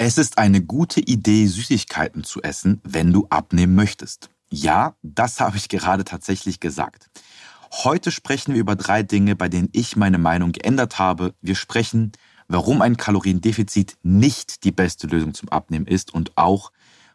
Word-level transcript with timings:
Es 0.00 0.16
ist 0.16 0.38
eine 0.38 0.62
gute 0.62 1.00
Idee, 1.00 1.48
Süßigkeiten 1.48 2.22
zu 2.22 2.40
essen, 2.40 2.80
wenn 2.84 3.12
du 3.12 3.26
abnehmen 3.30 3.74
möchtest. 3.74 4.30
Ja, 4.48 4.94
das 5.02 5.40
habe 5.40 5.56
ich 5.56 5.68
gerade 5.68 6.04
tatsächlich 6.04 6.60
gesagt. 6.60 7.10
Heute 7.82 8.12
sprechen 8.12 8.54
wir 8.54 8.60
über 8.60 8.76
drei 8.76 9.02
Dinge, 9.02 9.34
bei 9.34 9.48
denen 9.48 9.70
ich 9.72 9.96
meine 9.96 10.18
Meinung 10.18 10.52
geändert 10.52 11.00
habe. 11.00 11.34
Wir 11.42 11.56
sprechen, 11.56 12.12
warum 12.46 12.80
ein 12.80 12.96
Kaloriendefizit 12.96 13.96
nicht 14.04 14.62
die 14.62 14.70
beste 14.70 15.08
Lösung 15.08 15.34
zum 15.34 15.48
Abnehmen 15.48 15.88
ist 15.88 16.14
und 16.14 16.38
auch, 16.38 16.70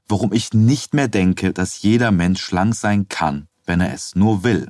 warum 0.10 0.34
ich 0.34 0.52
nicht 0.52 0.94
mehr 0.94 1.08
denke, 1.08 1.54
dass 1.54 1.84
jeder 1.84 2.12
Mensch 2.12 2.42
schlank 2.42 2.76
sein 2.76 3.08
kann, 3.08 3.48
wenn 3.66 3.80
er 3.80 3.94
es 3.94 4.14
nur 4.14 4.44
will. 4.44 4.68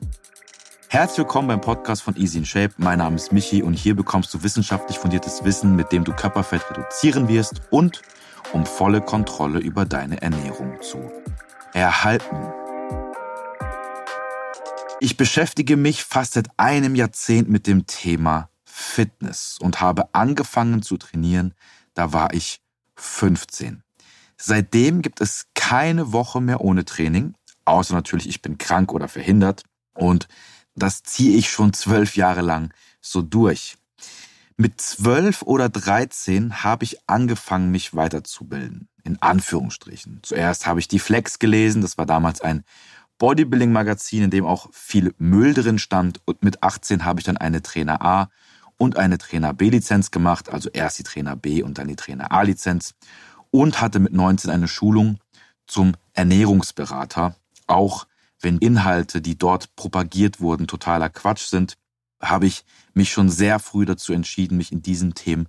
Herzlich 0.94 1.18
willkommen 1.18 1.48
beim 1.48 1.60
Podcast 1.60 2.04
von 2.04 2.16
Easy 2.18 2.38
in 2.38 2.46
Shape. 2.46 2.76
Mein 2.78 3.00
Name 3.00 3.16
ist 3.16 3.32
Michi 3.32 3.64
und 3.64 3.73
hier 3.73 3.96
bekommst 3.96 4.32
du 4.32 4.44
wissenschaftlich 4.44 5.00
fundiertes 5.00 5.44
Wissen, 5.44 5.76
mit 5.76 5.91
dem 5.91 6.04
du 6.04 6.14
Körperfett 6.14 6.70
reduzieren 6.70 7.27
wirst 7.27 7.64
und 7.71 8.04
um 8.52 8.64
volle 8.68 9.02
Kontrolle 9.02 9.58
über 9.58 9.86
deine 9.86 10.22
Ernährung 10.22 10.80
zu 10.84 11.12
erhalten. 11.73 12.38
Ich 15.00 15.17
beschäftige 15.17 15.77
mich 15.77 16.03
fast 16.03 16.34
seit 16.34 16.50
einem 16.58 16.94
Jahrzehnt 16.94 17.50
mit 17.50 17.66
dem 17.66 17.88
Thema 17.88 18.52
Fitness 18.64 19.58
und 19.59 19.81
habe 19.81 20.14
angefangen 20.14 20.84
zu 20.84 20.98
trainieren, 20.98 21.55
da 21.95 22.14
war 22.14 22.36
ich 22.36 22.62
15. 22.98 23.81
Seitdem 24.38 25.02
gibt 25.02 25.22
es 25.22 25.48
keine 25.55 26.14
Woche 26.14 26.39
mehr 26.39 26.62
ohne 26.62 26.86
Training, 26.86 27.34
außer 27.66 27.95
natürlich 27.95 28.30
ich 28.30 28.44
bin 28.44 28.59
krank 28.59 28.94
oder 28.94 29.08
verhindert 29.08 29.64
und 29.95 30.28
das 30.76 31.04
ziehe 31.04 31.38
ich 31.38 31.50
schon 31.50 31.73
zwölf 31.73 32.16
Jahre 32.16 32.41
lang 32.41 32.73
so 33.02 33.22
durch. 33.22 33.77
Mit 34.55 34.80
zwölf 34.80 35.41
oder 35.41 35.70
dreizehn 35.70 36.64
habe 36.64 36.84
ich 36.84 37.09
angefangen, 37.09 37.72
mich 37.72 37.95
weiterzubilden. 37.95 38.88
In 39.04 39.22
Anführungsstrichen. 39.22 40.20
Zuerst 40.22 40.66
habe 40.66 40.80
ich 40.80 40.88
die 40.88 41.00
Flex 41.00 41.39
gelesen. 41.39 41.81
Das 41.81 41.97
war 41.97 42.06
damals 42.06 42.39
ein 42.42 42.64
Bodybuilding-Magazin, 43.17 44.23
in 44.23 44.30
dem 44.30 44.45
auch 44.45 44.70
viel 44.72 45.14
Müll 45.17 45.53
drin 45.53 45.80
stand. 45.80 46.22
Und 46.25 46.44
mit 46.44 46.64
18 46.64 47.03
habe 47.03 47.19
ich 47.19 47.25
dann 47.25 47.38
eine 47.38 47.62
Trainer 47.62 48.02
A 48.02 48.30
und 48.78 48.97
eine 48.97 49.17
Trainer 49.17 49.53
B-Lizenz 49.53 50.12
gemacht. 50.12 50.50
Also 50.50 50.69
erst 50.69 51.00
die 51.00 51.03
Trainer 51.03 51.36
B 51.36 51.64
und 51.64 51.78
dann 51.78 51.88
die 51.88 51.95
Trainer 51.95 52.31
A-Lizenz. 52.31 52.94
Und 53.52 53.81
hatte 53.81 54.00
mit 54.00 54.14
19 54.14 54.50
eine 54.50 54.67
Schulung 54.67 55.19
zum 55.67 55.94
Ernährungsberater. 56.14 57.36
Auch 57.67 58.06
wenn 58.39 58.58
Inhalte, 58.58 59.22
die 59.22 59.38
dort 59.38 59.76
propagiert 59.76 60.39
wurden, 60.39 60.67
totaler 60.67 61.09
Quatsch 61.09 61.45
sind, 61.45 61.78
habe 62.22 62.45
ich 62.45 62.66
mich 62.94 63.12
schon 63.12 63.30
sehr 63.30 63.59
früh 63.59 63.86
dazu 63.86 64.14
entschieden, 64.14 64.58
mich 64.58 64.72
in 64.72 64.81
diesen 64.81 65.14
Themen 65.14 65.48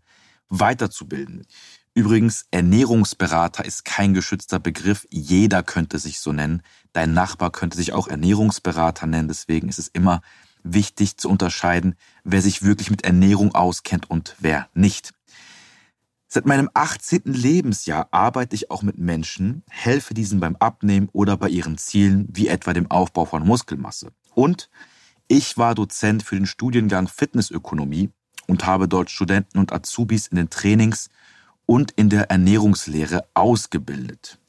weiterzubilden. 0.48 1.46
Übrigens, 1.94 2.46
Ernährungsberater 2.50 3.64
ist 3.64 3.84
kein 3.84 4.14
geschützter 4.14 4.58
Begriff. 4.58 5.06
Jeder 5.10 5.62
könnte 5.62 6.00
sich 6.00 6.18
so 6.18 6.32
nennen. 6.32 6.62
Dein 6.92 7.12
Nachbar 7.12 7.52
könnte 7.52 7.76
sich 7.76 7.92
auch 7.92 8.08
Ernährungsberater 8.08 9.06
nennen. 9.06 9.28
Deswegen 9.28 9.68
ist 9.68 9.78
es 9.78 9.88
immer 9.88 10.20
wichtig 10.64 11.18
zu 11.18 11.28
unterscheiden, 11.28 11.94
wer 12.24 12.42
sich 12.42 12.62
wirklich 12.62 12.90
mit 12.90 13.04
Ernährung 13.04 13.54
auskennt 13.54 14.10
und 14.10 14.34
wer 14.40 14.68
nicht. 14.74 15.13
Seit 16.34 16.46
meinem 16.46 16.68
18. 16.74 17.22
Lebensjahr 17.26 18.08
arbeite 18.10 18.56
ich 18.56 18.68
auch 18.68 18.82
mit 18.82 18.98
Menschen, 18.98 19.62
helfe 19.70 20.14
diesen 20.14 20.40
beim 20.40 20.56
Abnehmen 20.56 21.08
oder 21.12 21.36
bei 21.36 21.48
ihren 21.48 21.78
Zielen, 21.78 22.26
wie 22.28 22.48
etwa 22.48 22.72
dem 22.72 22.90
Aufbau 22.90 23.24
von 23.24 23.46
Muskelmasse. 23.46 24.10
Und 24.34 24.68
ich 25.28 25.58
war 25.58 25.76
Dozent 25.76 26.24
für 26.24 26.34
den 26.34 26.46
Studiengang 26.46 27.06
Fitnessökonomie 27.06 28.10
und 28.48 28.66
habe 28.66 28.88
dort 28.88 29.10
Studenten 29.10 29.60
und 29.60 29.72
Azubis 29.72 30.26
in 30.26 30.34
den 30.34 30.50
Trainings 30.50 31.08
und 31.66 31.92
in 31.92 32.10
der 32.10 32.30
Ernährungslehre 32.30 33.28
ausgebildet. 33.34 34.40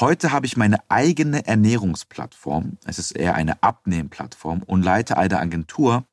Heute 0.00 0.32
habe 0.32 0.44
ich 0.44 0.58
meine 0.58 0.82
eigene 0.90 1.46
Ernährungsplattform, 1.46 2.76
es 2.84 2.98
ist 2.98 3.12
eher 3.12 3.36
eine 3.36 3.62
Abnehmplattform 3.62 4.62
und 4.64 4.82
leite 4.82 5.16
eine 5.16 5.40
Agentur, 5.40 6.04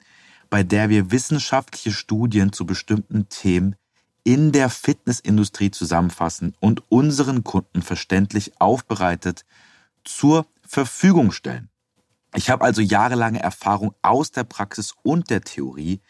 bei 0.50 0.64
der 0.64 0.88
wir 0.88 1.12
wissenschaftliche 1.12 1.92
Studien 1.92 2.54
zu 2.54 2.66
bestimmten 2.66 3.28
Themen 3.28 3.76
in 4.28 4.52
der 4.52 4.70
Fitnessindustrie 4.70 5.72
zusammenfassen 5.72 6.54
und 6.60 6.84
unseren 6.92 7.46
Kunden 7.46 7.82
verständlich 7.82 8.60
aufbereitet 8.60 9.46
zur 10.04 10.46
Verfügung 10.68 11.32
stellen. 11.32 11.70
Ich 12.36 12.50
habe 12.50 12.66
also 12.66 12.82
jahrelange 12.82 13.40
Erfahrung 13.40 13.94
aus 14.02 14.32
der 14.32 14.44
Praxis 14.44 14.94
und 15.02 15.30
der 15.30 15.40
Theorie 15.40 16.02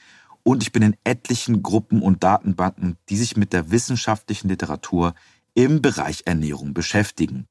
und 0.42 0.64
ich 0.64 0.72
bin 0.72 0.82
in 0.82 0.98
etlichen 1.04 1.62
Gruppen 1.62 2.02
und 2.02 2.24
Datenbanken, 2.24 2.98
die 3.08 3.18
sich 3.18 3.38
mit 3.38 3.54
der 3.54 3.70
wissenschaftlichen 3.70 4.50
Literatur 4.50 5.14
im 5.54 5.84
Bereich 5.84 6.24
Ernährung 6.26 6.74
beschäftigen. 6.74 7.48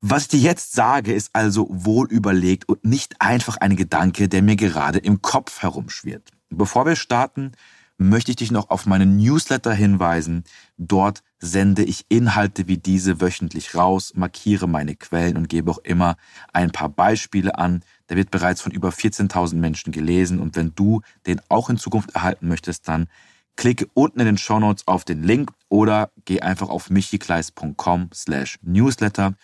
Was 0.00 0.22
ich 0.22 0.28
dir 0.28 0.40
jetzt 0.40 0.72
sage, 0.72 1.12
ist 1.12 1.28
also 1.34 1.66
wohl 1.68 2.10
überlegt 2.10 2.66
und 2.66 2.82
nicht 2.82 3.20
einfach 3.20 3.58
ein 3.58 3.76
Gedanke, 3.76 4.30
der 4.30 4.40
mir 4.40 4.56
gerade 4.56 5.00
im 5.00 5.20
Kopf 5.20 5.60
herumschwirrt. 5.60 6.30
Bevor 6.48 6.86
wir 6.86 6.96
starten, 6.96 7.52
möchte 7.98 8.30
ich 8.30 8.36
dich 8.36 8.50
noch 8.50 8.70
auf 8.70 8.86
meinen 8.86 9.16
Newsletter 9.16 9.72
hinweisen. 9.72 10.44
Dort 10.76 11.22
sende 11.38 11.82
ich 11.82 12.06
Inhalte 12.08 12.68
wie 12.68 12.78
diese 12.78 13.20
wöchentlich 13.20 13.74
raus, 13.74 14.12
markiere 14.14 14.68
meine 14.68 14.94
Quellen 14.94 15.36
und 15.36 15.48
gebe 15.48 15.70
auch 15.70 15.78
immer 15.78 16.16
ein 16.52 16.70
paar 16.70 16.88
Beispiele 16.88 17.58
an. 17.58 17.84
Der 18.08 18.16
wird 18.16 18.30
bereits 18.30 18.60
von 18.60 18.72
über 18.72 18.90
14.000 18.90 19.56
Menschen 19.56 19.92
gelesen 19.92 20.40
und 20.40 20.56
wenn 20.56 20.74
du 20.74 21.02
den 21.26 21.40
auch 21.48 21.70
in 21.70 21.78
Zukunft 21.78 22.14
erhalten 22.14 22.48
möchtest, 22.48 22.88
dann 22.88 23.08
klicke 23.56 23.86
unten 23.94 24.20
in 24.20 24.26
den 24.26 24.38
Show 24.38 24.58
Notes 24.58 24.86
auf 24.86 25.04
den 25.04 25.22
Link 25.22 25.52
oder 25.68 26.10
geh 26.24 26.40
einfach 26.40 26.68
auf 26.68 26.90
michikleis.com 26.90 28.10
slash 28.14 28.58
newsletter 28.62 29.34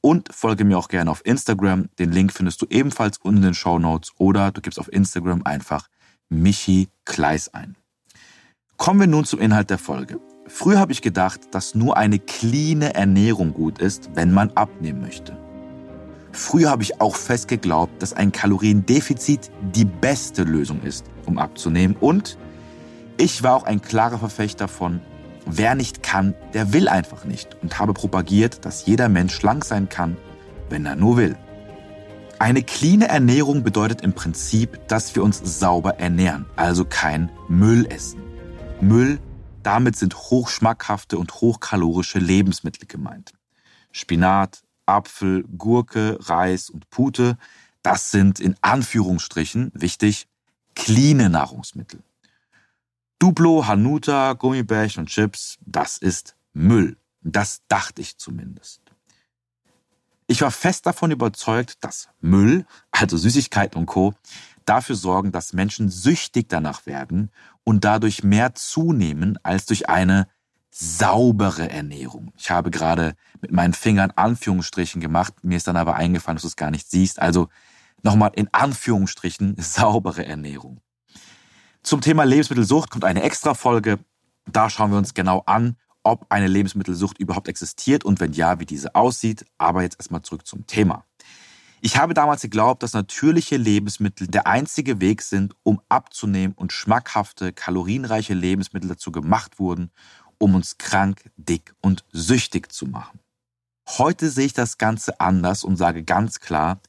und 0.00 0.32
folge 0.34 0.64
mir 0.64 0.78
auch 0.78 0.88
gerne 0.88 1.10
auf 1.10 1.24
Instagram. 1.24 1.88
Den 1.98 2.12
Link 2.12 2.32
findest 2.32 2.62
du 2.62 2.66
ebenfalls 2.70 3.18
unten 3.18 3.38
in 3.38 3.50
den 3.50 3.54
Show 3.54 3.78
Notes 3.78 4.12
oder 4.16 4.50
du 4.50 4.60
gibst 4.60 4.78
auf 4.78 4.92
Instagram 4.92 5.42
einfach 5.44 5.88
Michi 6.28 6.88
Kleis 7.04 7.52
ein. 7.52 7.76
Kommen 8.80 9.00
wir 9.00 9.06
nun 9.06 9.26
zum 9.26 9.40
Inhalt 9.40 9.68
der 9.68 9.76
Folge. 9.76 10.20
Früher 10.46 10.78
habe 10.78 10.90
ich 10.90 11.02
gedacht, 11.02 11.42
dass 11.50 11.74
nur 11.74 11.98
eine 11.98 12.18
cleane 12.18 12.94
Ernährung 12.94 13.52
gut 13.52 13.78
ist, 13.78 14.08
wenn 14.14 14.32
man 14.32 14.52
abnehmen 14.52 15.02
möchte. 15.02 15.36
Früher 16.32 16.70
habe 16.70 16.82
ich 16.82 16.98
auch 16.98 17.14
fest 17.14 17.46
geglaubt, 17.48 18.00
dass 18.00 18.14
ein 18.14 18.32
Kaloriendefizit 18.32 19.50
die 19.74 19.84
beste 19.84 20.44
Lösung 20.44 20.80
ist, 20.80 21.04
um 21.26 21.36
abzunehmen. 21.36 21.94
Und 22.00 22.38
ich 23.18 23.42
war 23.42 23.54
auch 23.54 23.64
ein 23.64 23.82
klarer 23.82 24.18
Verfechter 24.18 24.66
von, 24.66 25.02
wer 25.44 25.74
nicht 25.74 26.02
kann, 26.02 26.34
der 26.54 26.72
will 26.72 26.88
einfach 26.88 27.26
nicht. 27.26 27.58
Und 27.60 27.78
habe 27.78 27.92
propagiert, 27.92 28.64
dass 28.64 28.86
jeder 28.86 29.10
Mensch 29.10 29.34
schlank 29.34 29.66
sein 29.66 29.90
kann, 29.90 30.16
wenn 30.70 30.86
er 30.86 30.96
nur 30.96 31.18
will. 31.18 31.36
Eine 32.38 32.62
cleane 32.62 33.08
Ernährung 33.08 33.62
bedeutet 33.62 34.00
im 34.00 34.14
Prinzip, 34.14 34.88
dass 34.88 35.14
wir 35.14 35.22
uns 35.22 35.42
sauber 35.60 35.98
ernähren, 35.98 36.46
also 36.56 36.86
kein 36.86 37.30
Müll 37.46 37.86
essen. 37.90 38.29
Müll, 38.82 39.20
damit 39.62 39.96
sind 39.96 40.16
hochschmackhafte 40.16 41.18
und 41.18 41.34
hochkalorische 41.34 42.18
Lebensmittel 42.18 42.86
gemeint. 42.86 43.32
Spinat, 43.92 44.62
Apfel, 44.86 45.44
Gurke, 45.58 46.18
Reis 46.20 46.70
und 46.70 46.88
Pute, 46.88 47.36
das 47.82 48.10
sind 48.10 48.40
in 48.40 48.56
Anführungsstrichen, 48.62 49.70
wichtig, 49.74 50.28
cleane 50.74 51.28
Nahrungsmittel. 51.28 52.02
Duplo, 53.18 53.66
Hanuta, 53.66 54.32
Gummibärchen 54.32 55.00
und 55.00 55.08
Chips, 55.08 55.58
das 55.66 55.98
ist 55.98 56.36
Müll. 56.54 56.96
Das 57.22 57.60
dachte 57.68 58.00
ich 58.00 58.16
zumindest. 58.16 58.80
Ich 60.26 60.40
war 60.40 60.50
fest 60.50 60.86
davon 60.86 61.10
überzeugt, 61.10 61.84
dass 61.84 62.08
Müll, 62.20 62.64
also 62.92 63.16
Süßigkeiten 63.16 63.78
und 63.78 63.86
Co., 63.86 64.14
dafür 64.64 64.96
sorgen, 64.96 65.32
dass 65.32 65.52
Menschen 65.52 65.88
süchtig 65.88 66.48
danach 66.48 66.86
werden 66.86 67.30
und 67.64 67.84
dadurch 67.84 68.22
mehr 68.22 68.54
zunehmen 68.54 69.38
als 69.42 69.66
durch 69.66 69.88
eine 69.88 70.26
saubere 70.70 71.68
Ernährung. 71.68 72.32
Ich 72.36 72.50
habe 72.50 72.70
gerade 72.70 73.14
mit 73.40 73.52
meinen 73.52 73.74
Fingern 73.74 74.12
Anführungsstrichen 74.14 75.00
gemacht, 75.00 75.34
mir 75.42 75.56
ist 75.56 75.66
dann 75.66 75.76
aber 75.76 75.96
eingefallen, 75.96 76.36
dass 76.36 76.42
du 76.42 76.48
es 76.48 76.56
gar 76.56 76.70
nicht 76.70 76.88
siehst. 76.90 77.20
Also 77.20 77.48
nochmal 78.02 78.30
in 78.34 78.48
Anführungsstrichen 78.52 79.56
saubere 79.58 80.24
Ernährung. 80.24 80.80
Zum 81.82 82.00
Thema 82.00 82.24
Lebensmittelsucht 82.24 82.90
kommt 82.90 83.04
eine 83.04 83.22
extra 83.22 83.54
Folge. 83.54 83.98
Da 84.46 84.70
schauen 84.70 84.90
wir 84.90 84.98
uns 84.98 85.14
genau 85.14 85.42
an, 85.46 85.76
ob 86.02 86.26
eine 86.28 86.46
Lebensmittelsucht 86.46 87.18
überhaupt 87.18 87.48
existiert 87.48 88.04
und 88.04 88.20
wenn 88.20 88.32
ja, 88.32 88.60
wie 88.60 88.66
diese 88.66 88.94
aussieht. 88.94 89.44
Aber 89.58 89.82
jetzt 89.82 89.98
erstmal 89.98 90.22
zurück 90.22 90.46
zum 90.46 90.66
Thema. 90.66 91.04
Ich 91.82 91.96
habe 91.96 92.12
damals 92.12 92.42
geglaubt, 92.42 92.82
dass 92.82 92.92
natürliche 92.92 93.56
Lebensmittel 93.56 94.26
der 94.26 94.46
einzige 94.46 95.00
Weg 95.00 95.22
sind, 95.22 95.54
um 95.62 95.80
abzunehmen 95.88 96.54
und 96.54 96.72
schmackhafte, 96.72 97.54
kalorienreiche 97.54 98.34
Lebensmittel 98.34 98.88
dazu 98.88 99.10
gemacht 99.10 99.58
wurden, 99.58 99.90
um 100.36 100.54
uns 100.54 100.76
krank, 100.76 101.30
dick 101.36 101.74
und 101.80 102.04
süchtig 102.12 102.70
zu 102.70 102.84
machen. 102.84 103.20
Heute 103.88 104.28
sehe 104.28 104.44
ich 104.44 104.52
das 104.52 104.76
Ganze 104.76 105.20
anders 105.20 105.64
und 105.64 105.76
sage 105.76 106.04
ganz 106.04 106.40
klar, 106.40 106.80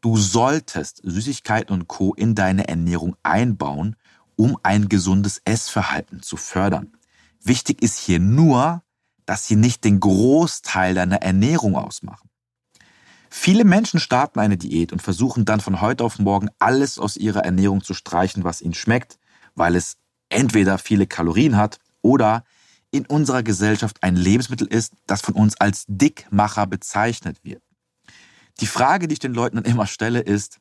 du 0.00 0.16
solltest 0.16 1.02
Süßigkeiten 1.04 1.74
und 1.74 1.86
Co. 1.86 2.14
in 2.14 2.34
deine 2.34 2.66
Ernährung 2.66 3.16
einbauen, 3.22 3.94
um 4.36 4.56
ein 4.62 4.88
gesundes 4.88 5.42
Essverhalten 5.44 6.22
zu 6.22 6.38
fördern. 6.38 6.96
Wichtig 7.42 7.82
ist 7.82 7.98
hier 7.98 8.18
nur, 8.18 8.82
dass 9.26 9.46
sie 9.46 9.56
nicht 9.56 9.84
den 9.84 10.00
Großteil 10.00 10.94
deiner 10.94 11.20
Ernährung 11.20 11.76
ausmachen. 11.76 12.29
Viele 13.32 13.64
Menschen 13.64 14.00
starten 14.00 14.40
eine 14.40 14.58
Diät 14.58 14.92
und 14.92 15.00
versuchen 15.00 15.44
dann 15.44 15.60
von 15.60 15.80
heute 15.80 16.02
auf 16.02 16.18
morgen 16.18 16.50
alles 16.58 16.98
aus 16.98 17.16
ihrer 17.16 17.44
Ernährung 17.44 17.82
zu 17.82 17.94
streichen, 17.94 18.42
was 18.42 18.60
ihnen 18.60 18.74
schmeckt, 18.74 19.18
weil 19.54 19.76
es 19.76 19.96
entweder 20.28 20.78
viele 20.78 21.06
Kalorien 21.06 21.56
hat 21.56 21.78
oder 22.02 22.44
in 22.90 23.06
unserer 23.06 23.44
Gesellschaft 23.44 24.02
ein 24.02 24.16
Lebensmittel 24.16 24.66
ist, 24.66 24.94
das 25.06 25.20
von 25.20 25.34
uns 25.34 25.56
als 25.60 25.84
Dickmacher 25.86 26.66
bezeichnet 26.66 27.38
wird. 27.44 27.62
Die 28.58 28.66
Frage, 28.66 29.06
die 29.06 29.12
ich 29.12 29.20
den 29.20 29.32
Leuten 29.32 29.56
dann 29.56 29.64
immer 29.64 29.86
stelle, 29.86 30.20
ist, 30.20 30.58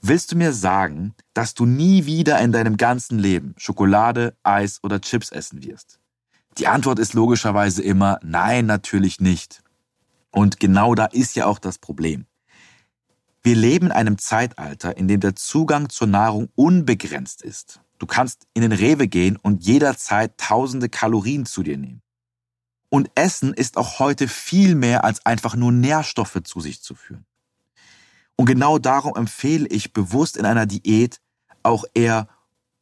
willst 0.00 0.30
du 0.30 0.36
mir 0.36 0.52
sagen, 0.52 1.14
dass 1.34 1.54
du 1.54 1.66
nie 1.66 2.06
wieder 2.06 2.40
in 2.40 2.52
deinem 2.52 2.76
ganzen 2.76 3.18
Leben 3.18 3.54
Schokolade, 3.58 4.36
Eis 4.44 4.78
oder 4.84 5.00
Chips 5.00 5.30
essen 5.30 5.64
wirst? 5.64 5.98
Die 6.58 6.68
Antwort 6.68 7.00
ist 7.00 7.14
logischerweise 7.14 7.82
immer, 7.82 8.20
nein, 8.22 8.66
natürlich 8.66 9.18
nicht. 9.18 9.63
Und 10.34 10.58
genau 10.58 10.96
da 10.96 11.04
ist 11.04 11.36
ja 11.36 11.46
auch 11.46 11.60
das 11.60 11.78
Problem. 11.78 12.26
Wir 13.44 13.54
leben 13.54 13.86
in 13.86 13.92
einem 13.92 14.18
Zeitalter, 14.18 14.96
in 14.96 15.06
dem 15.06 15.20
der 15.20 15.36
Zugang 15.36 15.90
zur 15.90 16.08
Nahrung 16.08 16.48
unbegrenzt 16.56 17.40
ist. 17.40 17.80
Du 18.00 18.06
kannst 18.06 18.48
in 18.52 18.62
den 18.62 18.72
Rewe 18.72 19.06
gehen 19.06 19.36
und 19.36 19.64
jederzeit 19.64 20.36
tausende 20.36 20.88
Kalorien 20.88 21.46
zu 21.46 21.62
dir 21.62 21.78
nehmen. 21.78 22.02
Und 22.88 23.12
Essen 23.14 23.54
ist 23.54 23.76
auch 23.76 24.00
heute 24.00 24.26
viel 24.26 24.74
mehr 24.74 25.04
als 25.04 25.24
einfach 25.24 25.54
nur 25.54 25.70
Nährstoffe 25.70 26.40
zu 26.42 26.58
sich 26.58 26.82
zu 26.82 26.96
führen. 26.96 27.26
Und 28.34 28.46
genau 28.46 28.78
darum 28.78 29.14
empfehle 29.14 29.68
ich 29.68 29.92
bewusst 29.92 30.36
in 30.36 30.46
einer 30.46 30.66
Diät 30.66 31.20
auch 31.62 31.84
eher 31.94 32.28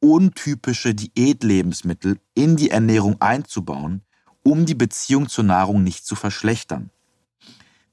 untypische 0.00 0.94
Diätlebensmittel 0.94 2.18
in 2.32 2.56
die 2.56 2.70
Ernährung 2.70 3.20
einzubauen, 3.20 4.00
um 4.42 4.64
die 4.64 4.74
Beziehung 4.74 5.28
zur 5.28 5.44
Nahrung 5.44 5.82
nicht 5.82 6.06
zu 6.06 6.14
verschlechtern. 6.14 6.90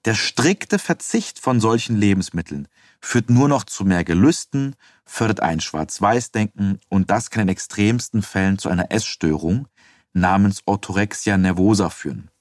Der 0.05 0.15
strikte 0.15 0.79
Verzicht 0.79 1.39
von 1.39 1.59
solchen 1.59 1.97
Lebensmitteln 1.97 2.69
führt 3.01 3.29
nur 3.29 3.49
noch 3.49 3.65
zu 3.65 3.83
mehr 3.83 4.05
Gelüsten, 4.05 4.75
fördert 5.05 5.41
ein 5.41 5.59
Schwarz-Weiß-Denken 5.59 6.79
und 6.87 7.09
das 7.09 7.29
kann 7.29 7.43
in 7.43 7.49
extremsten 7.49 8.21
Fällen 8.21 8.57
zu 8.57 8.69
einer 8.69 8.91
Essstörung 8.91 9.67
namens 10.13 10.61
Orthorexia 10.65 11.37
nervosa 11.37 11.89
führen. 11.89 12.31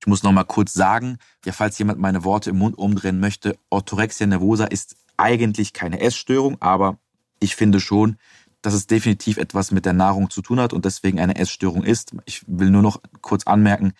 Ich 0.00 0.06
muss 0.06 0.22
noch 0.22 0.32
mal 0.32 0.44
kurz 0.44 0.74
sagen, 0.74 1.18
ja, 1.44 1.52
falls 1.52 1.78
jemand 1.78 1.98
meine 1.98 2.24
Worte 2.24 2.50
im 2.50 2.58
Mund 2.58 2.78
umdrehen 2.78 3.18
möchte, 3.18 3.58
Orthorexia 3.70 4.26
nervosa 4.26 4.64
ist 4.64 4.96
eigentlich 5.16 5.72
keine 5.72 6.00
Essstörung, 6.00 6.60
aber 6.60 6.98
ich 7.40 7.56
finde 7.56 7.80
schon, 7.80 8.16
dass 8.62 8.74
es 8.74 8.86
definitiv 8.86 9.38
etwas 9.38 9.72
mit 9.72 9.86
der 9.86 9.92
Nahrung 9.92 10.30
zu 10.30 10.40
tun 10.40 10.60
hat 10.60 10.72
und 10.72 10.84
deswegen 10.84 11.18
eine 11.18 11.34
Essstörung 11.34 11.82
ist. 11.82 12.12
Ich 12.26 12.44
will 12.46 12.70
nur 12.70 12.82
noch 12.82 13.00
kurz 13.20 13.44
anmerken, 13.44 13.92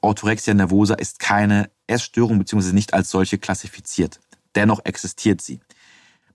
Orthorexia 0.00 0.54
nervosa 0.54 0.94
ist 0.94 1.18
keine 1.18 1.70
Essstörung 1.86 2.38
bzw. 2.38 2.72
nicht 2.72 2.94
als 2.94 3.10
solche 3.10 3.38
klassifiziert. 3.38 4.20
Dennoch 4.54 4.80
existiert 4.84 5.40
sie. 5.40 5.60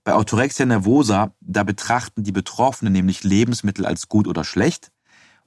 Bei 0.04 0.14
Orthorexia 0.14 0.66
nervosa, 0.66 1.34
da 1.40 1.62
betrachten 1.62 2.22
die 2.22 2.32
Betroffenen 2.32 2.92
nämlich 2.92 3.22
Lebensmittel 3.24 3.84
als 3.86 4.08
gut 4.08 4.26
oder 4.26 4.44
schlecht 4.44 4.90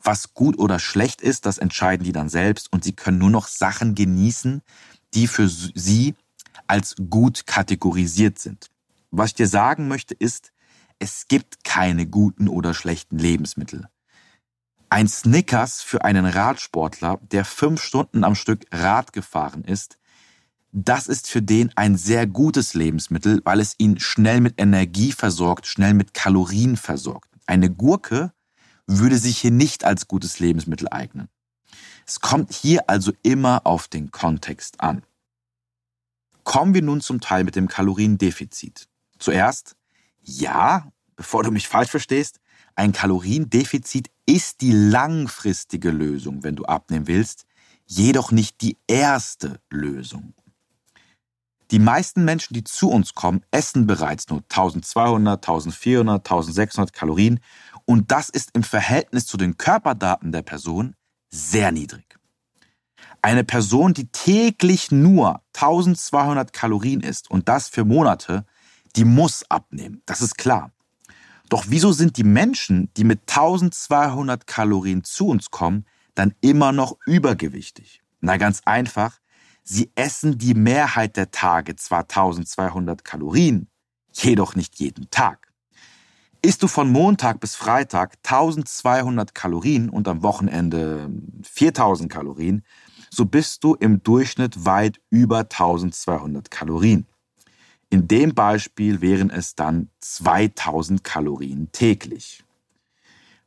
was 0.04 0.34
gut 0.34 0.60
oder 0.60 0.80
schlecht 0.80 1.22
ist, 1.22 1.46
das 1.46 1.58
entscheiden 1.58 2.04
die 2.04 2.12
dann 2.12 2.30
selbst 2.30 2.72
und 2.72 2.84
sie 2.84 2.94
können 2.94 3.18
nur 3.18 3.30
noch 3.30 3.48
Sachen 3.48 3.96
genießen, 3.96 4.62
die 5.14 5.28
für 5.28 5.48
sie 5.48 6.16
als 6.68 6.96
gut 7.10 7.46
kategorisiert 7.46 8.40
sind. 8.40 8.70
Was 9.12 9.30
ich 9.30 9.36
dir 9.36 9.48
sagen 9.48 9.88
möchte 9.88 10.14
ist, 10.14 10.52
es 11.00 11.28
gibt 11.28 11.64
keine 11.64 12.06
guten 12.08 12.48
oder 12.48 12.74
schlechten 12.74 13.18
Lebensmittel. 13.18 13.88
Ein 14.94 15.08
Snickers 15.08 15.82
für 15.82 16.06
einen 16.06 16.24
Radsportler, 16.24 17.20
der 17.32 17.46
fünf 17.46 17.82
Stunden 17.82 18.24
am 18.24 18.36
Stück 18.36 18.68
Rad 18.72 19.12
gefahren 19.12 19.64
ist, 19.64 19.98
das 20.72 21.08
ist 21.08 21.28
für 21.28 21.42
den 21.42 21.76
ein 21.76 21.98
sehr 21.98 22.28
gutes 22.28 22.76
Lebensmittel, 22.76 23.42
weil 23.44 23.60
es 23.60 23.74
ihn 23.80 24.00
schnell 24.00 24.40
mit 24.40 24.62
Energie 24.62 25.12
versorgt, 25.12 25.66
schnell 25.66 25.96
mit 25.96 26.14
Kalorien 26.14 26.78
versorgt. 26.78 27.28
Eine 27.48 27.72
Gurke 27.72 28.34
würde 28.86 29.18
sich 29.18 29.40
hier 29.40 29.50
nicht 29.50 29.84
als 29.84 30.08
gutes 30.08 30.38
Lebensmittel 30.38 30.88
eignen. 30.92 31.28
Es 32.06 32.20
kommt 32.20 32.54
hier 32.54 32.88
also 32.88 33.14
immer 33.24 33.66
auf 33.66 33.88
den 33.88 34.12
Kontext 34.12 34.80
an. 34.80 35.02
Kommen 36.44 36.76
wir 36.76 36.84
nun 36.84 37.02
zum 37.02 37.20
Teil 37.20 37.46
mit 37.46 37.56
dem 37.56 37.68
Kaloriendefizit. 37.68 38.88
Zuerst, 39.18 39.76
ja, 40.22 40.88
bevor 41.16 41.42
du 41.42 41.50
mich 41.50 41.68
falsch 41.68 41.90
verstehst, 41.90 42.42
ein 42.76 42.92
Kaloriendefizit 42.92 44.10
ist 44.26 44.62
die 44.62 44.72
langfristige 44.72 45.92
Lösung, 45.92 46.44
wenn 46.44 46.56
du 46.56 46.66
abnehmen 46.66 47.08
willst, 47.08 47.46
jedoch 47.86 48.32
nicht 48.32 48.62
die 48.62 48.78
erste 48.88 49.60
Lösung. 49.70 50.34
Die 51.72 51.80
meisten 51.80 52.24
Menschen, 52.26 52.54
die 52.54 52.64
zu 52.64 52.90
uns 52.90 53.16
kommen, 53.16 53.44
essen 53.52 53.88
bereits 53.88 54.30
nur 54.30 54.40
1200, 54.42 55.44
1400, 55.44 56.20
1600 56.20 56.94
Kalorien 56.94 57.40
und 57.86 58.12
das 58.12 58.30
ist 58.30 58.52
im 58.54 58.64
Verhältnis 58.64 59.26
zu 59.26 59.38
den 59.38 59.58
Körperdaten 59.58 60.32
der 60.32 60.44
Person 60.44 60.96
sehr 61.32 61.72
niedrig. 61.72 62.20
Eine 63.22 63.44
Person, 63.44 63.94
die 63.94 64.08
täglich 64.12 64.92
nur 64.92 65.42
1200 65.56 66.54
Kalorien 66.54 67.02
isst 67.02 67.32
und 67.32 67.48
das 67.48 67.70
für 67.70 67.86
Monate, 67.86 68.46
die 68.96 69.06
muss 69.06 69.50
abnehmen. 69.50 70.02
Das 70.06 70.22
ist 70.22 70.38
klar. 70.38 70.73
Doch 71.50 71.66
wieso 71.68 71.92
sind 71.92 72.18
die 72.18 72.24
Menschen, 72.24 72.90
die 72.98 73.04
mit 73.04 73.22
1200 73.22 74.48
Kalorien 74.48 75.04
zu 75.04 75.28
uns 75.28 75.52
kommen, 75.52 75.86
dann 76.16 76.34
immer 76.42 76.72
noch 76.72 76.98
übergewichtig? 77.06 78.02
Na 78.22 78.38
ganz 78.38 78.62
einfach, 78.66 79.20
sie 79.64 79.92
essen 79.96 80.38
die 80.38 80.54
Mehrheit 80.54 81.18
der 81.18 81.32
Tage 81.32 81.76
zwar 81.76 82.02
1200 82.02 83.04
Kalorien, 83.04 83.68
jedoch 84.14 84.56
nicht 84.56 84.80
jeden 84.80 85.10
Tag. 85.12 85.54
Isst 86.42 86.62
du 86.62 86.68
von 86.68 86.92
Montag 86.92 87.40
bis 87.40 87.56
Freitag 87.56 88.18
1200 88.24 89.34
Kalorien 89.34 89.90
und 89.90 90.10
am 90.10 90.24
Wochenende 90.24 91.10
4000 91.44 92.12
Kalorien, 92.12 92.66
so 93.10 93.26
bist 93.26 93.64
du 93.64 93.76
im 93.76 94.04
Durchschnitt 94.04 94.66
weit 94.66 95.00
über 95.10 95.40
1200 95.40 96.52
Kalorien. 96.52 97.06
In 97.94 98.08
dem 98.08 98.34
Beispiel 98.34 99.02
wären 99.02 99.30
es 99.30 99.54
dann 99.54 99.88
2000 100.00 101.04
Kalorien 101.04 101.72
täglich. 101.74 102.44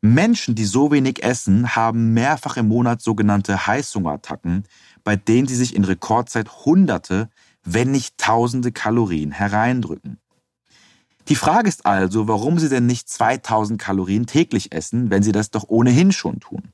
Menschen, 0.00 0.54
die 0.54 0.66
so 0.66 0.92
wenig 0.92 1.24
essen, 1.24 1.74
haben 1.74 2.14
mehrfach 2.14 2.56
im 2.56 2.68
Monat 2.68 3.02
sogenannte 3.02 3.66
Heißhungerattacken, 3.66 4.62
bei 5.02 5.16
denen 5.16 5.48
sie 5.48 5.56
sich 5.56 5.74
in 5.74 5.82
Rekordzeit 5.82 6.64
Hunderte, 6.64 7.28
wenn 7.64 7.90
nicht 7.90 8.18
Tausende 8.18 8.70
Kalorien 8.70 9.32
hereindrücken. 9.32 10.20
Die 11.26 11.34
Frage 11.34 11.68
ist 11.68 11.84
also, 11.84 12.28
warum 12.28 12.60
Sie 12.60 12.68
denn 12.68 12.86
nicht 12.86 13.08
2000 13.08 13.80
Kalorien 13.82 14.26
täglich 14.26 14.70
essen, 14.70 15.10
wenn 15.10 15.24
Sie 15.24 15.32
das 15.32 15.50
doch 15.50 15.64
ohnehin 15.66 16.12
schon 16.12 16.38
tun. 16.38 16.70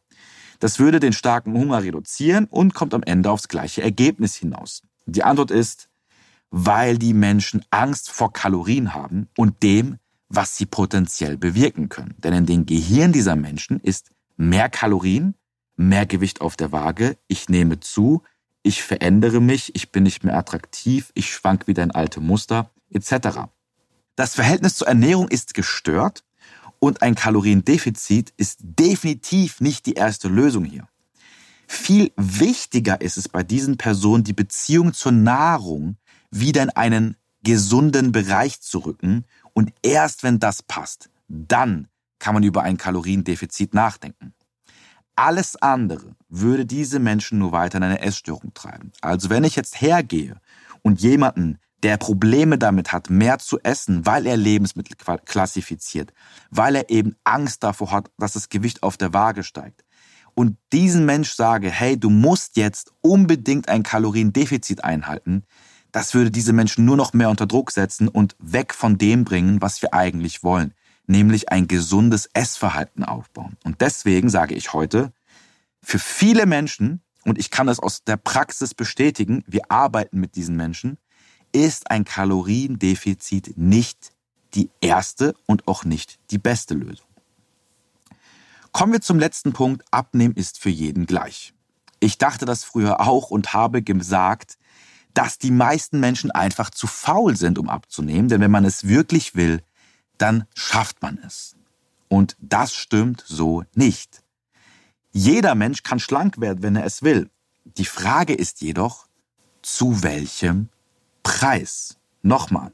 Das 0.60 0.78
würde 0.78 1.00
den 1.00 1.14
starken 1.14 1.54
Hunger 1.54 1.82
reduzieren 1.82 2.44
und 2.50 2.74
kommt 2.74 2.92
am 2.92 3.02
Ende 3.02 3.30
aufs 3.30 3.48
gleiche 3.48 3.80
Ergebnis 3.80 4.34
hinaus. 4.34 4.82
Die 5.06 5.24
Antwort 5.24 5.50
ist, 5.50 5.88
weil 6.52 6.98
die 6.98 7.14
Menschen 7.14 7.64
Angst 7.70 8.10
vor 8.10 8.32
Kalorien 8.32 8.94
haben 8.94 9.28
und 9.36 9.62
dem, 9.62 9.96
was 10.28 10.56
sie 10.56 10.66
potenziell 10.66 11.38
bewirken 11.38 11.88
können. 11.88 12.14
Denn 12.18 12.34
in 12.34 12.46
den 12.46 12.66
Gehirn 12.66 13.12
dieser 13.12 13.36
Menschen 13.36 13.80
ist 13.80 14.10
mehr 14.36 14.68
Kalorien, 14.68 15.34
mehr 15.76 16.04
Gewicht 16.04 16.42
auf 16.42 16.56
der 16.56 16.70
Waage, 16.70 17.16
ich 17.26 17.48
nehme 17.48 17.80
zu, 17.80 18.22
ich 18.62 18.82
verändere 18.82 19.40
mich, 19.40 19.74
ich 19.74 19.90
bin 19.90 20.02
nicht 20.04 20.24
mehr 20.24 20.36
attraktiv, 20.36 21.10
ich 21.14 21.32
schwank 21.32 21.66
wieder 21.66 21.82
in 21.82 21.90
alte 21.90 22.20
Muster, 22.20 22.70
etc. 22.90 23.48
Das 24.14 24.34
Verhältnis 24.34 24.76
zur 24.76 24.88
Ernährung 24.88 25.28
ist 25.28 25.54
gestört 25.54 26.22
und 26.78 27.00
ein 27.00 27.14
Kaloriendefizit 27.14 28.34
ist 28.36 28.58
definitiv 28.60 29.62
nicht 29.62 29.86
die 29.86 29.94
erste 29.94 30.28
Lösung 30.28 30.66
hier. 30.66 30.86
Viel 31.66 32.12
wichtiger 32.16 33.00
ist 33.00 33.16
es 33.16 33.30
bei 33.30 33.42
diesen 33.42 33.78
Personen, 33.78 34.24
die 34.24 34.34
Beziehung 34.34 34.92
zur 34.92 35.12
Nahrung 35.12 35.96
wieder 36.32 36.62
in 36.64 36.70
einen 36.70 37.16
gesunden 37.44 38.10
Bereich 38.10 38.60
zu 38.60 38.80
rücken 38.80 39.24
und 39.52 39.72
erst 39.82 40.24
wenn 40.24 40.40
das 40.40 40.62
passt, 40.62 41.10
dann 41.28 41.88
kann 42.18 42.34
man 42.34 42.42
über 42.42 42.62
ein 42.62 42.76
Kaloriendefizit 42.76 43.74
nachdenken. 43.74 44.34
Alles 45.14 45.56
andere 45.56 46.16
würde 46.28 46.64
diese 46.64 46.98
Menschen 46.98 47.38
nur 47.38 47.52
weiter 47.52 47.78
in 47.78 47.84
eine 47.84 48.00
Essstörung 48.00 48.54
treiben. 48.54 48.92
Also 49.00 49.28
wenn 49.28 49.44
ich 49.44 49.56
jetzt 49.56 49.80
hergehe 49.80 50.40
und 50.82 51.00
jemanden 51.00 51.58
der 51.82 51.96
Probleme 51.96 52.58
damit 52.58 52.92
hat, 52.92 53.10
mehr 53.10 53.38
zu 53.38 53.58
essen, 53.60 54.06
weil 54.06 54.26
er 54.26 54.36
Lebensmittel 54.36 54.96
klassifiziert, 55.24 56.12
weil 56.50 56.76
er 56.76 56.90
eben 56.90 57.16
Angst 57.24 57.62
davor 57.64 57.90
hat, 57.90 58.10
dass 58.18 58.34
das 58.34 58.48
Gewicht 58.48 58.82
auf 58.82 58.96
der 58.96 59.12
Waage 59.12 59.42
steigt. 59.42 59.84
Und 60.34 60.56
diesen 60.72 61.04
Mensch 61.04 61.32
sage, 61.32 61.70
hey, 61.70 61.98
du 61.98 62.08
musst 62.08 62.56
jetzt 62.56 62.92
unbedingt 63.00 63.68
ein 63.68 63.82
Kaloriendefizit 63.82 64.82
einhalten, 64.82 65.44
das 65.92 66.14
würde 66.14 66.30
diese 66.30 66.52
Menschen 66.52 66.84
nur 66.84 66.96
noch 66.96 67.12
mehr 67.12 67.30
unter 67.30 67.46
Druck 67.46 67.70
setzen 67.70 68.08
und 68.08 68.34
weg 68.38 68.74
von 68.74 68.98
dem 68.98 69.24
bringen, 69.24 69.60
was 69.60 69.82
wir 69.82 69.94
eigentlich 69.94 70.42
wollen, 70.42 70.74
nämlich 71.06 71.50
ein 71.50 71.68
gesundes 71.68 72.28
Essverhalten 72.32 73.04
aufbauen. 73.04 73.56
Und 73.64 73.80
deswegen 73.80 74.30
sage 74.30 74.54
ich 74.54 74.72
heute, 74.72 75.12
für 75.82 75.98
viele 75.98 76.46
Menschen 76.46 77.02
und 77.24 77.38
ich 77.38 77.50
kann 77.50 77.66
das 77.66 77.78
aus 77.78 78.04
der 78.04 78.16
Praxis 78.16 78.74
bestätigen, 78.74 79.44
wir 79.46 79.70
arbeiten 79.70 80.18
mit 80.18 80.34
diesen 80.34 80.56
Menschen, 80.56 80.98
ist 81.52 81.90
ein 81.90 82.04
Kaloriendefizit 82.04 83.58
nicht 83.58 84.12
die 84.54 84.70
erste 84.80 85.34
und 85.46 85.68
auch 85.68 85.84
nicht 85.84 86.18
die 86.30 86.38
beste 86.38 86.74
Lösung. 86.74 87.06
Kommen 88.72 88.92
wir 88.92 89.00
zum 89.02 89.18
letzten 89.18 89.52
Punkt. 89.52 89.84
Abnehmen 89.90 90.34
ist 90.34 90.58
für 90.58 90.70
jeden 90.70 91.04
gleich. 91.04 91.52
Ich 92.00 92.16
dachte 92.16 92.46
das 92.46 92.64
früher 92.64 93.00
auch 93.00 93.30
und 93.30 93.52
habe 93.52 93.82
gesagt, 93.82 94.56
dass 95.14 95.38
die 95.38 95.50
meisten 95.50 96.00
Menschen 96.00 96.30
einfach 96.30 96.70
zu 96.70 96.86
faul 96.86 97.36
sind, 97.36 97.58
um 97.58 97.68
abzunehmen. 97.68 98.28
Denn 98.28 98.40
wenn 98.40 98.50
man 98.50 98.64
es 98.64 98.86
wirklich 98.86 99.34
will, 99.34 99.62
dann 100.18 100.46
schafft 100.54 101.02
man 101.02 101.18
es. 101.18 101.56
Und 102.08 102.36
das 102.40 102.74
stimmt 102.74 103.24
so 103.26 103.64
nicht. 103.74 104.22
Jeder 105.12 105.54
Mensch 105.54 105.82
kann 105.82 105.98
schlank 105.98 106.40
werden, 106.40 106.62
wenn 106.62 106.76
er 106.76 106.84
es 106.84 107.02
will. 107.02 107.30
Die 107.64 107.84
Frage 107.84 108.34
ist 108.34 108.60
jedoch, 108.60 109.06
zu 109.62 110.02
welchem 110.02 110.68
Preis? 111.22 111.98
Nochmal. 112.22 112.72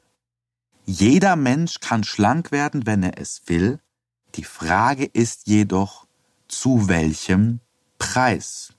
Jeder 0.87 1.37
Mensch 1.37 1.80
kann 1.80 2.04
schlank 2.04 2.50
werden, 2.52 2.87
wenn 2.87 3.02
er 3.02 3.18
es 3.18 3.42
will. 3.47 3.80
Die 4.35 4.45
Frage 4.45 5.04
ist 5.04 5.47
jedoch, 5.47 6.07
zu 6.49 6.88
welchem 6.88 7.61
Preis? 7.99 8.73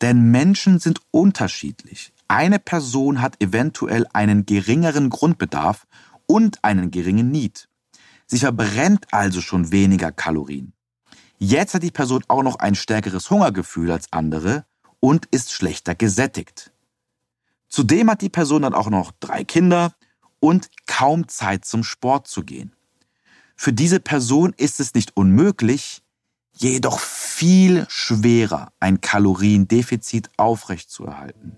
Denn 0.00 0.30
Menschen 0.30 0.78
sind 0.78 1.00
unterschiedlich. 1.10 2.12
Eine 2.28 2.58
Person 2.58 3.22
hat 3.22 3.40
eventuell 3.40 4.06
einen 4.12 4.46
geringeren 4.46 5.10
Grundbedarf 5.10 5.86
und 6.26 6.64
einen 6.64 6.90
geringen 6.90 7.30
Need. 7.30 7.68
Sie 8.26 8.38
verbrennt 8.38 9.06
also 9.12 9.40
schon 9.40 9.70
weniger 9.70 10.10
Kalorien. 10.10 10.72
Jetzt 11.38 11.74
hat 11.74 11.82
die 11.82 11.92
Person 11.92 12.24
auch 12.28 12.42
noch 12.42 12.56
ein 12.56 12.74
stärkeres 12.74 13.30
Hungergefühl 13.30 13.92
als 13.92 14.12
andere 14.12 14.64
und 15.00 15.26
ist 15.26 15.52
schlechter 15.52 15.94
gesättigt. 15.94 16.72
Zudem 17.68 18.10
hat 18.10 18.22
die 18.22 18.28
Person 18.28 18.62
dann 18.62 18.74
auch 18.74 18.90
noch 18.90 19.12
drei 19.20 19.44
Kinder 19.44 19.92
und 20.40 20.68
kaum 20.86 21.28
Zeit 21.28 21.64
zum 21.64 21.84
Sport 21.84 22.26
zu 22.26 22.42
gehen. 22.42 22.74
Für 23.54 23.72
diese 23.72 24.00
Person 24.00 24.52
ist 24.56 24.80
es 24.80 24.94
nicht 24.94 25.16
unmöglich, 25.16 26.02
jedoch 26.52 26.98
viel 26.98 27.86
schwerer, 27.88 28.72
ein 28.80 29.00
Kaloriendefizit 29.00 30.30
aufrechtzuerhalten. 30.36 31.56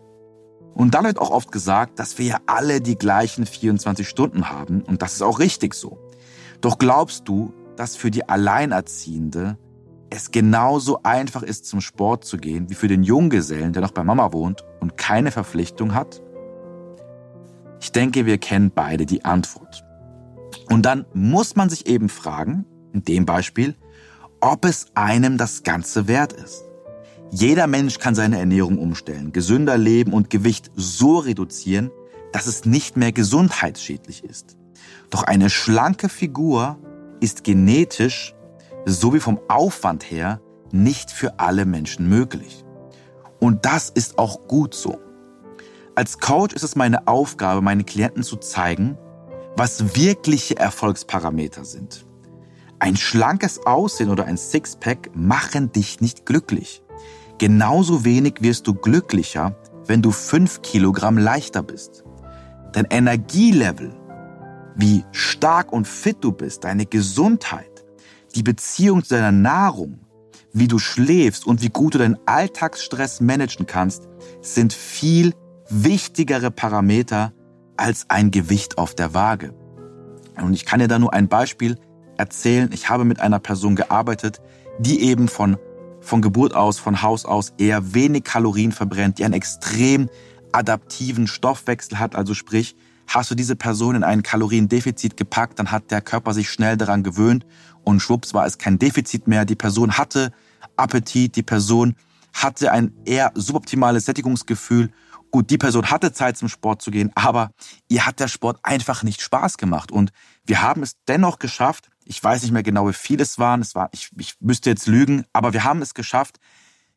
Und 0.79 0.95
dann 0.95 1.07
wird 1.07 1.19
auch 1.19 1.31
oft 1.31 1.51
gesagt, 1.51 1.99
dass 1.99 2.19
wir 2.19 2.27
ja 2.27 2.37
alle 2.47 2.81
die 2.81 2.97
gleichen 2.97 3.47
24 3.47 4.09
Stunden 4.09 4.49
haben 4.49 4.83
und 4.83 5.03
das 5.03 5.15
ist 5.15 5.23
auch 5.23 5.41
richtig 5.41 5.75
so. 5.75 5.99
Doch 6.61 6.79
glaubst 6.79 7.27
du, 7.27 7.53
dass 7.75 7.97
für 7.97 8.13
die 8.13 8.29
Alleinerziehende 8.29 9.59
es 10.09 10.31
genauso 10.31 11.03
einfach 11.03 11.43
ist, 11.43 11.67
zum 11.67 11.81
Sport 11.81 12.25
zu 12.25 12.37
gehen, 12.37 12.71
wie 12.71 12.75
für 12.75 12.87
den 12.87 13.03
Junggesellen, 13.03 13.73
der 13.73 13.83
noch 13.83 13.91
bei 13.91 14.05
Mama 14.05 14.33
wohnt 14.33 14.65
und 14.79 14.97
keine 14.97 15.33
Verpflichtung 15.33 15.95
hat? 15.95 16.23
Ich 17.81 17.91
denke, 17.91 18.25
wir 18.25 18.39
kennen 18.39 18.71
beide 18.73 19.05
die 19.05 19.25
Antwort. 19.25 19.83
Und 20.71 20.87
dann 20.87 21.07
muss 21.13 21.57
man 21.57 21.71
sich 21.71 21.89
eben 21.89 22.09
fragen, 22.09 22.65
in 22.93 23.03
dem 23.03 23.27
Beispiel, 23.27 23.75
ob 24.41 24.65
es 24.65 24.87
einem 24.95 25.39
das 25.39 25.65
Ganze 25.65 26.07
wert 26.07 26.35
ist. 26.35 26.68
Jeder 27.31 27.67
Mensch 27.67 27.99
kann 27.99 28.15
seine 28.15 28.39
Ernährung 28.39 28.79
umstellen, 28.79 29.33
gesünder 29.33 29.77
leben 29.77 30.13
und 30.13 30.31
Gewicht 30.31 30.71
so 30.75 31.19
reduzieren, 31.19 31.91
dass 32.33 32.47
es 32.47 32.65
nicht 32.65 32.97
mehr 32.97 33.13
gesundheitsschädlich 33.13 34.25
ist. 34.25 34.57
Doch 35.11 35.25
eine 35.25 35.51
schlanke 35.51 36.09
Figur 36.09 36.79
ist 37.21 37.45
genetisch 37.45 38.35
sowie 38.87 39.21
vom 39.21 39.41
Aufwand 39.49 40.11
her 40.11 40.41
nicht 40.73 41.11
für 41.11 41.39
alle 41.39 41.67
Menschen 41.67 42.09
möglich. 42.09 42.65
Und 43.41 43.65
das 43.65 43.91
ist 43.91 44.19
auch 44.19 44.49
gut 44.49 44.75
so. 44.75 44.99
Als 45.95 46.19
Coach 46.19 46.55
ist 46.55 46.63
es 46.63 46.77
meine 46.77 47.09
Aufgabe, 47.09 47.61
meinen 47.61 47.85
Klienten 47.85 48.23
zu 48.23 48.37
zeigen, 48.37 48.97
was 49.57 49.97
wirkliche 49.97 50.57
Erfolgsparameter 50.57 51.65
sind. 51.65 52.07
Ein 52.79 52.97
schlankes 52.97 53.67
Aussehen 53.67 54.11
oder 54.11 54.25
ein 54.25 54.37
Sixpack 54.37 55.11
machen 55.15 55.73
dich 55.73 56.01
nicht 56.01 56.25
glücklich. 56.25 56.83
Genauso 57.39 58.05
wenig 58.05 58.35
wirst 58.41 58.67
du 58.67 58.75
glücklicher, 58.75 59.57
wenn 59.87 60.03
du 60.03 60.11
fünf 60.11 60.61
Kilogramm 60.63 61.17
leichter 61.19 61.63
bist. 61.63 62.05
Dein 62.73 62.87
Energielevel, 62.91 63.95
wie 64.77 65.05
stark 65.13 65.73
und 65.73 65.87
fit 65.87 66.19
du 66.21 66.33
bist, 66.33 66.65
deine 66.65 66.85
Gesundheit, 66.85 67.85
die 68.35 68.43
Beziehung 68.43 69.05
zu 69.05 69.15
deiner 69.15 69.33
Nahrung, 69.33 70.01
wie 70.53 70.69
du 70.69 70.79
schläfst 70.79 71.47
und 71.47 71.63
wie 71.63 71.69
gut 71.69 71.95
du 71.95 71.99
deinen 71.99 72.19
Alltagsstress 72.27 73.21
managen 73.21 73.67
kannst, 73.67 74.09
sind 74.41 74.73
viel 74.73 75.33
wichtigere 75.69 76.51
Parameter 76.51 77.33
als 77.77 78.07
ein 78.09 78.31
Gewicht 78.31 78.79
auf 78.79 78.95
der 78.95 79.15
Waage. 79.15 79.55
Und 80.37 80.55
ich 80.55 80.65
kann 80.65 80.81
dir 80.81 80.89
da 80.89 80.99
nur 80.99 81.13
ein 81.13 81.29
Beispiel 81.29 81.77
erzählen. 82.17 82.71
Ich 82.73 82.89
habe 82.89 83.05
mit 83.05 83.21
einer 83.21 83.39
Person 83.39 83.77
gearbeitet, 83.77 84.41
die 84.81 85.03
eben 85.03 85.29
von 85.29 85.57
von 86.01 86.23
Geburt 86.23 86.55
aus, 86.55 86.79
von 86.79 87.03
Haus 87.03 87.25
aus 87.25 87.53
eher 87.59 87.95
wenig 87.95 88.25
Kalorien 88.25 88.73
verbrennt, 88.73 89.19
die 89.19 89.25
einen 89.25 89.35
extrem 89.35 90.09
adaptiven 90.53 91.27
Stoffwechsel 91.27 91.99
hat. 91.99 92.15
Also 92.15 92.35
sprich, 92.35 92.77
hast 93.07 93.31
du 93.31 93.35
diese 93.35 93.57
Person 93.57 93.97
in 93.97 94.05
ein 94.05 94.23
Kaloriendefizit 94.23 95.17
gepackt, 95.17 95.59
dann 95.59 95.71
hat 95.71 95.91
der 95.91 96.01
Körper 96.01 96.35
sich 96.35 96.51
schnell 96.51 96.77
daran 96.77 97.03
gewöhnt 97.03 97.47
und 97.85 98.01
schwupps 98.01 98.35
war 98.35 98.47
es 98.47 98.59
kein 98.59 98.79
Defizit 98.79 99.27
mehr. 99.27 99.45
Die 99.45 99.57
Person 99.57 99.97
hatte 99.99 100.33
Appetit, 100.77 101.37
die 101.37 101.43
Person 101.43 101.95
hatte 102.33 102.71
ein 102.73 102.93
eher 103.05 103.33
suboptimales 103.35 104.05
Sättigungsgefühl. 104.05 104.91
Gut, 105.31 105.51
die 105.51 105.59
Person 105.59 105.91
hatte 105.91 106.13
Zeit 106.13 106.37
zum 106.37 106.49
Sport 106.49 106.81
zu 106.81 106.91
gehen, 106.91 107.11
aber 107.15 107.51
ihr 107.89 108.07
hat 108.07 108.21
der 108.21 108.29
Sport 108.29 108.59
einfach 108.63 109.03
nicht 109.03 109.21
Spaß 109.21 109.59
gemacht. 109.59 109.93
Und 109.93 110.11
wir 110.47 110.63
haben 110.63 110.83
es 110.83 110.93
dennoch 111.07 111.39
geschafft, 111.39 111.91
ich 112.09 112.25
weiß 112.25 112.43
nicht 112.43 112.53
mehr 112.53 112.63
genau, 112.63 112.89
wie 112.89 112.95
viel 112.95 113.21
es 113.21 113.39
waren. 113.39 113.61
Es 113.61 113.75
war, 113.75 113.91
ich, 113.93 114.11
ich 114.17 114.35
müsste 114.41 114.71
jetzt 114.71 114.87
lügen, 114.87 115.27
aber 115.35 115.53
wir 115.53 115.65
haben 115.65 115.83
es 115.83 115.93
geschafft, 115.93 116.41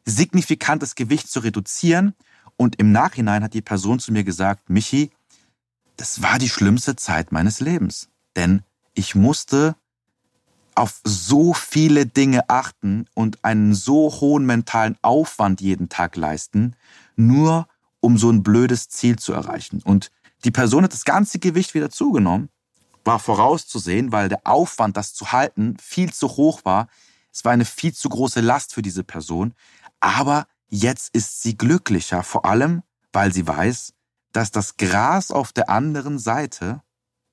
signifikant 0.06 0.82
das 0.82 0.96
Gewicht 0.96 1.30
zu 1.30 1.42
reduzieren. 1.42 2.16
Und 2.56 2.78
im 2.80 2.94
Nachhinein 2.94 3.44
hat 3.44 3.54
die 3.54 3.62
Person 3.62 4.00
zu 4.00 4.14
mir 4.14 4.24
gesagt, 4.24 4.70
Michi, 4.70 5.12
das 5.98 6.22
war 6.22 6.40
die 6.40 6.48
schlimmste 6.48 6.96
Zeit 6.96 7.34
meines 7.34 7.60
Lebens. 7.60 8.08
Denn 8.38 8.64
ich 8.94 9.14
musste 9.14 9.76
auf 10.76 11.02
so 11.04 11.54
viele 11.54 12.06
Dinge 12.06 12.50
achten 12.50 13.06
und 13.14 13.44
einen 13.44 13.76
so 13.76 14.10
hohen 14.22 14.46
mentalen 14.46 14.98
Aufwand 15.02 15.60
jeden 15.60 15.90
Tag 15.90 16.16
leisten, 16.16 16.78
nur 17.18 17.68
um 18.00 18.18
so 18.18 18.32
ein 18.32 18.44
blödes 18.44 18.88
Ziel 18.88 19.20
zu 19.20 19.34
erreichen. 19.34 19.82
Und 19.84 20.10
die 20.46 20.52
Person 20.52 20.86
hat 20.86 20.94
das 20.94 21.04
ganze 21.04 21.40
Gewicht 21.40 21.74
wieder 21.74 21.90
zugenommen 21.90 22.48
war 23.04 23.20
vorauszusehen, 23.20 24.12
weil 24.12 24.30
der 24.30 24.42
Aufwand, 24.46 24.98
das 24.98 25.14
zu 25.14 25.32
halten, 25.32 25.78
viel 25.82 26.14
zu 26.14 26.30
hoch 26.30 26.62
war. 26.64 26.88
Es 27.34 27.46
war 27.46 27.52
eine 27.52 27.66
viel 27.66 27.94
zu 27.94 28.10
große 28.10 28.42
Last 28.42 28.74
für 28.74 28.82
diese 28.82 29.04
Person. 29.04 29.54
Aber 30.00 30.48
jetzt 30.68 31.16
ist 31.16 31.42
sie 31.42 31.58
glücklicher, 31.58 32.24
vor 32.24 32.46
allem, 32.46 32.84
weil 33.14 33.34
sie 33.34 33.48
weiß, 33.48 33.94
dass 34.32 34.52
das 34.52 34.78
Gras 34.78 35.32
auf 35.32 35.52
der 35.52 35.70
anderen 35.70 36.20
Seite 36.20 36.82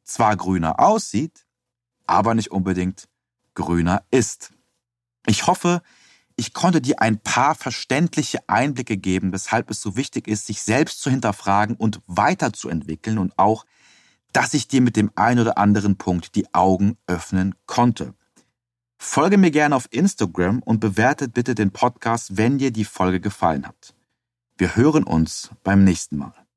zwar 0.05 0.37
grüner 0.37 0.81
aussieht, 0.81 1.47
aber 2.07 2.35
nicht 2.35 2.51
unbedingt 2.51 3.09
grüner 3.55 4.03
ist. 4.11 4.53
Ich 5.27 5.47
hoffe, 5.47 5.83
ich 6.37 6.55
konnte 6.55 6.81
dir 6.81 7.03
ein 7.03 7.19
paar 7.19 7.55
verständliche 7.55 8.49
Einblicke 8.49 8.97
geben, 8.97 9.33
weshalb 9.33 9.71
es 9.71 9.81
so 9.81 9.97
wichtig 9.97 10.29
ist, 10.29 10.47
sich 10.47 10.63
selbst 10.63 11.01
zu 11.01 11.11
hinterfragen 11.11 11.77
und 11.77 12.01
weiterzuentwickeln 12.07 13.19
und 13.19 13.37
auch 13.39 13.67
dass 14.33 14.55
ich 14.55 14.69
dir 14.69 14.81
mit 14.81 14.97
dem 14.97 15.11
ein 15.15 15.39
oder 15.39 15.59
anderen 15.59 15.97
Punkt 15.97 16.35
die 16.35 16.53
Augen 16.55 16.97
öffnen 17.07 17.55
konnte. 17.67 18.15
Folge 18.99 19.39
mir 19.39 19.51
gerne 19.51 19.77
auf 19.77 19.87
Instagram 19.91 20.61
und 20.63 20.81
bewertet 20.81 21.33
bitte 21.33 21.55
den 21.55 21.71
Podcast, 21.71 22.37
wenn 22.37 22.59
dir 22.59 22.73
die 22.73 22.85
Folge 22.85 23.21
gefallen 23.21 23.67
hat. 23.67 23.95
Wir 24.57 24.75
hören 24.75 25.05
uns 25.05 25.51
beim 25.63 25.85
nächsten 25.85 26.19
Mal. 26.19 26.48